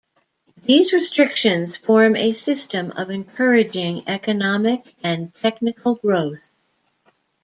[0.63, 6.55] These restrictions form a system of encouraging economic and technical growth.